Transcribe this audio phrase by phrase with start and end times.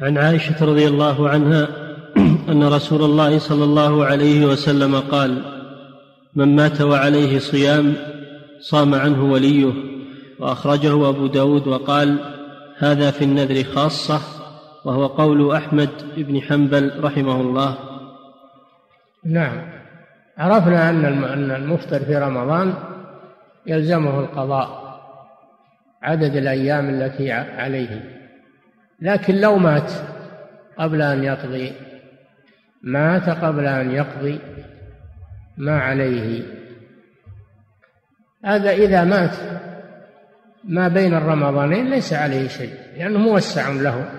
[0.00, 1.68] عن عائشة رضي الله عنها
[2.48, 5.42] أن رسول الله صلى الله عليه وسلم قال
[6.34, 7.94] من مات وعليه صيام
[8.60, 9.72] صام عنه وليه.
[10.38, 12.18] وأخرجه أبو داود وقال
[12.78, 14.20] هذا في النذر خاصة
[14.84, 17.78] وهو قول أحمد بن حنبل رحمه الله.
[19.24, 19.62] نعم.
[20.38, 22.74] عرفنا أن المفطر في رمضان
[23.66, 25.00] يلزمه القضاء
[26.02, 28.19] عدد الأيام التي عليه.
[29.00, 29.92] لكن لو مات
[30.78, 31.72] قبل أن يقضي
[32.82, 34.38] مات قبل أن يقضي
[35.56, 36.42] ما عليه.
[38.44, 39.36] هذا إذا مات
[40.64, 44.10] ما بين الرمضانين ليس عليه شيء لأنه موسع له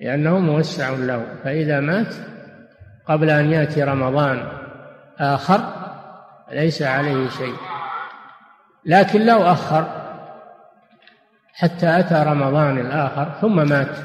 [0.00, 1.26] لأنه موسع له.
[1.44, 2.14] فإذا مات
[3.06, 4.48] قبل أن يأتي رمضان
[5.18, 5.60] آخر
[6.52, 7.56] ليس عليه شيء.
[8.84, 10.05] لكن لو أخر
[11.58, 13.96] حتى أتى رمضان الآخر ثم مات.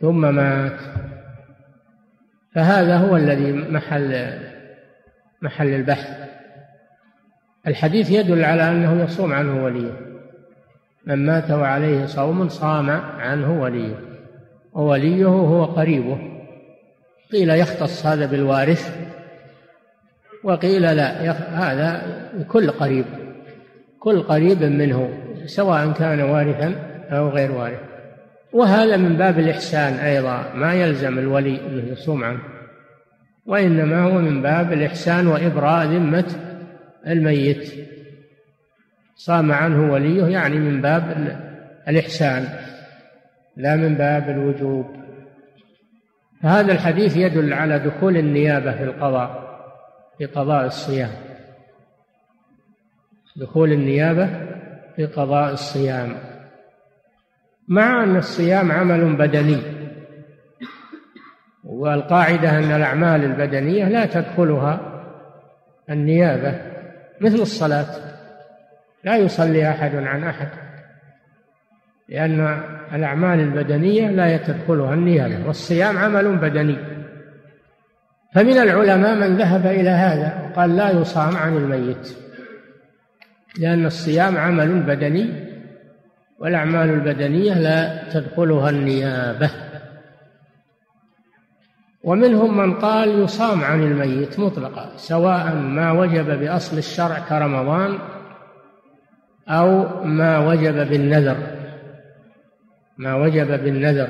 [0.00, 0.80] ثم مات.
[2.54, 4.38] فهذا هو الذي محل
[5.42, 6.28] محل البحث.
[7.66, 9.92] الحديث يدل على أنه يصوم عنه وليه.
[11.06, 13.94] من مات وعليه صوم صام عنه وليه.
[14.72, 16.18] ووليه هو قريبه.
[17.32, 19.08] قيل يختص هذا بالوارث.
[20.44, 22.02] وقيل لا هذا
[22.48, 23.04] كل قريب.
[24.00, 25.27] كل قريب منه.
[25.48, 26.74] سواء كان وارثا
[27.10, 27.80] أو غير وارث.
[28.52, 31.60] وهذا من باب الإحسان أيضا ما يلزم الولي
[31.92, 32.40] يصوم عنه.
[33.46, 36.24] وإنما هو من باب الإحسان وإبراء ذمة
[37.06, 37.72] الميت.
[39.16, 41.36] صام عنه وليه يعني من باب
[41.88, 42.48] الإحسان
[43.56, 44.86] لا من باب الوجوب.
[46.42, 49.48] فهذا الحديث يدل على دخول النيابة في القضاء
[50.18, 51.10] في قضاء الصيام.
[53.36, 54.47] دخول النيابة
[54.98, 56.16] في قضاء الصيام.
[57.68, 59.62] مع أن الصيام عمل بدني
[61.64, 64.80] والقاعدة أن الأعمال البدنية لا تدخلها
[65.90, 66.60] النيابة
[67.20, 67.86] مثل الصلاة.
[69.04, 70.48] لا يصلي أحد عن أحد
[72.08, 72.62] لأن
[72.92, 76.78] الأعمال البدنية لا تدخلها النيابة والصيام عمل بدني.
[78.34, 82.27] فمن العلماء من ذهب إلى هذا وقال لا يصام عن الميت.
[83.56, 85.48] لأن الصيام عمل بدني
[86.38, 89.50] والأعمال البدنية لا تدخلها النيابة.
[92.02, 97.98] ومنهم من قال يصام عن الميت مطلقا سواء ما وجب بأصل الشرع كرمضان
[99.48, 101.36] أو ما وجب بالنذر.
[102.98, 104.08] ما وجب بالنذر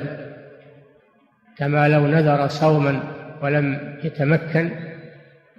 [1.57, 2.99] كما لو نذر صوما
[3.41, 4.71] ولم يتمكن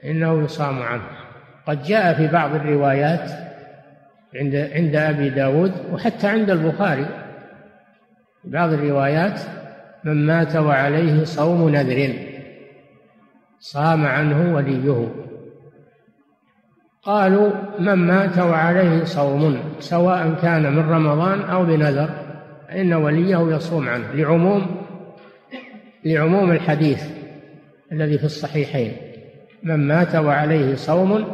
[0.05, 1.03] إنه يصام عنه.
[1.67, 3.50] قد جاء في بعض الروايات
[4.35, 7.07] عند عند أبي داود وحتى عند البخاري.
[8.45, 9.41] بعض الروايات
[10.05, 12.13] من مات وعليه صوم نذر
[13.59, 15.09] صام عنه وليه.
[17.03, 22.11] قالوا من مات وعليه صوم سواء كان من رمضان أو بنذر
[22.69, 24.12] فإن وليه يصوم عنه.
[24.15, 24.67] لعموم
[26.05, 27.05] لعموم الحديث
[27.93, 28.93] الذي في الصحيحين
[29.62, 31.25] من مات وعليه صوم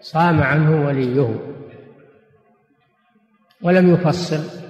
[0.00, 1.34] صام عنه وليه.
[3.62, 4.60] ولم يفصل.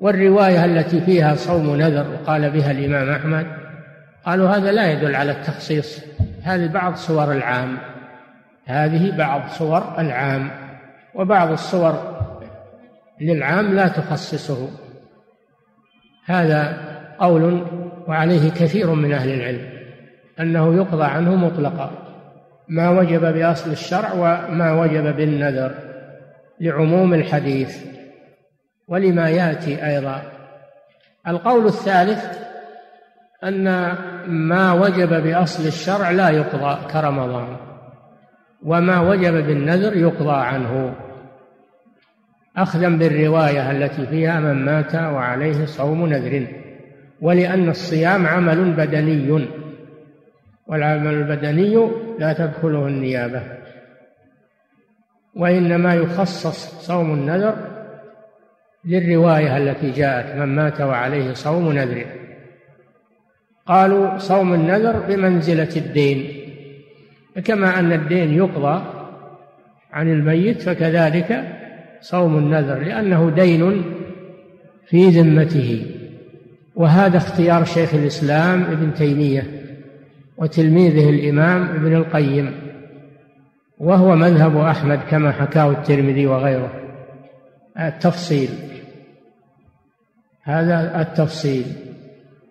[0.00, 3.46] والرواية التي فيها صوم نذر وقال بها الإمام أحمد
[4.24, 6.00] قالوا هذا لا يدل على التخصيص
[6.42, 7.78] هذه بعض صور العام
[8.64, 10.50] هذه بعض صور العام
[11.14, 12.16] وبعض الصور
[13.20, 14.68] للعام لا تخصصه.
[16.26, 16.78] هذا
[17.18, 17.66] قول
[18.08, 19.68] وعليه كثير من أهل العلم
[20.40, 21.90] أنه يقضى عنه مطلقا
[22.68, 25.74] ما وجب بأصل الشرع وما وجب بالنذر.
[26.60, 27.78] لعموم الحديث
[28.88, 30.22] ولما يأتي أيضا.
[31.28, 32.38] القول الثالث
[33.44, 33.64] أن
[34.26, 37.56] ما وجب بأصل الشرع لا يقضى كرمضان
[38.62, 40.94] وما وجب بالنذر يقضى عنه.
[42.56, 46.46] اخذا بالرواية التي فيها من مات وعليه صوم نذر
[47.20, 49.48] ولأن الصيام عمل بدني
[50.66, 53.42] والعمل البدني لا تدخله النيابة.
[55.36, 57.56] وإنما يخصص صوم النذر
[58.84, 62.04] للرواية التي جاءت من مات وعليه صوم نذر.
[63.66, 66.26] قالوا صوم النذر بمنزلة الدين
[67.44, 68.82] كما أن الدين يقضى
[69.92, 71.44] عن الميت فكذلك
[72.00, 73.84] صوم النذر لأنه دين
[74.86, 75.86] في ذمته.
[76.74, 79.46] وهذا اختيار شيخ الإسلام ابن تيمية
[80.36, 82.65] وتلميذه الإمام ابن القيم.
[83.78, 86.70] وهو مذهب أحمد كما حكاه الترمذي وغيره.
[87.78, 88.48] التفصيل.
[90.42, 91.64] هذا التفصيل.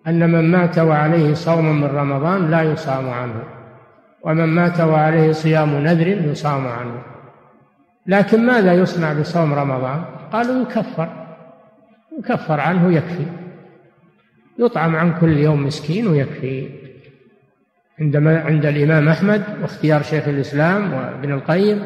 [0.07, 3.43] أن من مات وعليه صوم من رمضان لا يصام عنه.
[4.23, 7.01] ومن مات وعليه صيام نذر يصام عنه.
[8.07, 11.25] لكن ماذا يصنع بصوم رمضان؟ قالوا يكفر.
[12.19, 13.25] يكفر عنه يكفي
[14.59, 16.84] يطعم عن كل يوم مسكين ويكفي.
[17.99, 21.83] عندما عند الإمام أحمد واختيار شيخ الإسلام وابن القيم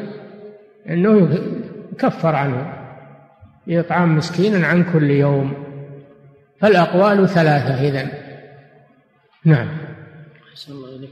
[0.88, 1.38] أنه
[1.92, 2.72] يكفر عنه
[3.68, 5.52] إطعام مسكين عن كل يوم
[6.60, 8.08] فالأقوال ثلاثة إذن.
[9.44, 9.68] نعم.
[10.68, 11.08] الله